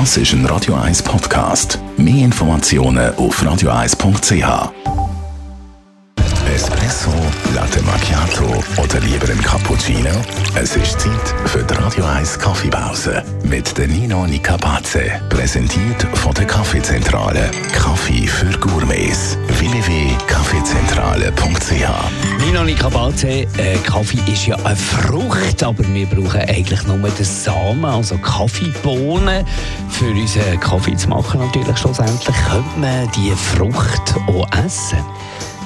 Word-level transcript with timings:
Das 0.00 0.16
ist 0.16 0.32
ein 0.32 0.44
Radio 0.46 0.74
1 0.74 1.04
Podcast. 1.04 1.78
Mehr 1.96 2.24
Informationen 2.24 3.14
auf 3.14 3.40
radio1.ch. 3.40 4.72
Espresso, 6.52 7.10
Latte 7.54 7.80
Macchiato 7.82 8.44
oder 8.82 8.98
lieber 8.98 9.30
ein 9.30 9.40
Cappuccino? 9.40 10.10
Es 10.56 10.74
ist 10.74 10.98
Zeit 10.98 11.34
für 11.46 11.62
die 11.62 11.74
Radio 11.74 12.06
1 12.06 12.40
Kaffeepause 12.40 13.22
mit 13.44 13.78
der 13.78 13.86
Nino 13.86 14.26
Nicapace. 14.26 15.12
Präsentiert 15.30 16.02
von 16.14 16.34
der 16.34 16.46
Kaffeezentrale. 16.46 17.52
Kaffee 17.72 18.26
für 18.26 18.50
www.kaffeezentrale.ch 21.70 22.44
Nino 22.44 22.64
Nicapace, 22.64 23.24
äh, 23.24 23.76
Kaffee 23.84 24.18
ist 24.30 24.46
ja 24.46 24.56
eine 24.64 24.76
Frucht, 24.76 25.62
aber 25.62 25.84
wir 25.94 26.06
brauchen 26.06 26.40
eigentlich 26.40 26.82
nur 26.86 26.98
den 26.98 27.24
Samen, 27.24 27.84
also 27.84 28.18
Kaffeebohnen, 28.18 29.46
für 29.90 30.10
unseren 30.10 30.60
Kaffee 30.60 30.96
zu 30.96 31.08
machen 31.08 31.40
natürlich 31.40 31.78
schlussendlich. 31.78 32.36
Könnte 32.48 32.78
man 32.78 33.10
diese 33.16 33.36
Frucht 33.36 34.14
auch 34.26 34.46
essen? 34.64 34.98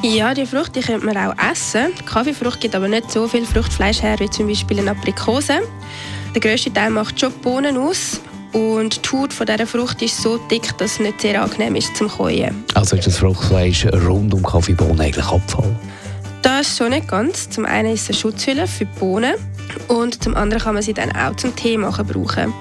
Ja, 0.03 0.34
die 0.34 0.47
Frucht 0.47 0.77
die 0.77 0.80
könnte 0.80 1.06
man 1.06 1.16
auch 1.16 1.34
essen. 1.51 1.92
Die 1.98 2.05
Kaffeefrucht 2.05 2.61
gibt 2.61 2.75
aber 2.75 2.89
nicht 2.89 3.11
so 3.11 3.27
viel 3.27 3.45
Fruchtfleisch 3.45 4.03
her 4.03 4.17
wie 4.20 4.30
zum 4.30 4.47
Beispiel 4.47 4.78
eine 4.78 4.92
Aprikose. 4.92 5.61
Der 6.34 6.41
grösste 6.41 6.73
Teil 6.73 6.91
macht 6.91 7.19
schon 7.19 7.33
die 7.33 7.39
Bohnen 7.42 7.77
aus. 7.77 8.20
Und 8.53 9.05
die 9.05 9.17
Haut 9.17 9.33
von 9.33 9.47
dieser 9.47 9.67
Frucht 9.67 10.01
ist 10.01 10.23
so 10.23 10.39
dick, 10.39 10.77
dass 10.78 10.92
es 10.92 11.01
nicht 11.01 11.20
sehr 11.20 11.42
angenehm 11.42 11.75
ist 11.77 11.95
zum 11.97 12.09
Käuen. 12.09 12.65
Also 12.75 12.97
ist 12.97 13.06
das 13.06 13.19
Fruchtfleisch 13.19 13.87
rund 13.87 14.33
um 14.33 14.42
Kaffeebohnen 14.42 15.01
eigentlich 15.01 15.27
Abfall? 15.27 15.77
Das 16.42 16.77
schon 16.77 16.91
nicht 16.91 17.09
ganz. 17.09 17.51
Zum 17.51 17.65
einen 17.65 17.92
ist 17.92 18.02
es 18.02 18.09
eine 18.09 18.19
Schutzhülle 18.19 18.66
für 18.66 18.84
die 18.84 18.98
Bohnen 18.98 19.34
und 19.88 20.23
zum 20.23 20.37
anderen 20.37 20.62
kann 20.62 20.74
man 20.74 20.83
sie 20.83 20.95
dann 20.95 21.12
auch 21.12 21.37
zum 21.37 21.55
Tee 21.56 21.77
machen 21.77 22.06
brauchen. 22.06 22.52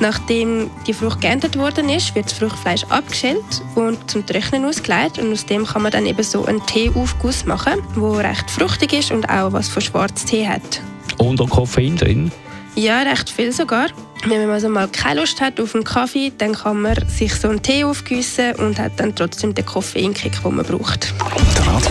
Nachdem 0.00 0.70
die 0.86 0.94
Frucht 0.94 1.20
geerntet 1.20 1.56
worden 1.56 1.88
ist, 1.88 2.14
wird 2.16 2.26
das 2.26 2.32
Fruchtfleisch 2.32 2.84
abgeschält 2.88 3.44
und 3.76 4.10
zum 4.10 4.26
Trocknen 4.26 4.64
ausgelegt. 4.64 5.18
Und 5.18 5.32
aus 5.32 5.46
dem 5.46 5.64
kann 5.64 5.82
man 5.82 5.92
dann 5.92 6.06
eben 6.06 6.22
so 6.24 6.44
einen 6.44 6.64
Teeaufguss 6.66 7.44
machen, 7.44 7.74
der 7.94 8.30
recht 8.30 8.50
fruchtig 8.50 8.94
ist 8.94 9.12
und 9.12 9.28
auch 9.28 9.52
was 9.52 9.68
von 9.68 9.80
Schwarztee 9.80 10.48
hat. 10.48 10.80
Und 11.18 11.40
auch 11.40 11.48
Koffein 11.48 11.96
drin? 11.96 12.32
Ja, 12.74 13.02
recht 13.02 13.30
viel 13.30 13.52
sogar. 13.52 13.88
Wenn 14.26 14.40
man 14.40 14.50
also 14.50 14.68
mal 14.68 14.88
keine 14.88 15.20
Lust 15.20 15.40
hat 15.40 15.60
auf 15.60 15.74
einen 15.74 15.84
Kaffee, 15.84 16.32
dann 16.36 16.54
kann 16.54 16.82
man 16.82 16.96
sich 17.08 17.34
so 17.34 17.48
einen 17.48 17.62
Tee 17.62 17.84
aufgießen 17.84 18.56
und 18.56 18.78
hat 18.78 18.92
dann 18.96 19.14
trotzdem 19.14 19.54
den 19.54 19.66
Koffeinkick, 19.66 20.42
den 20.42 20.56
man 20.56 20.64
braucht. 20.64 21.12
1 21.64 21.90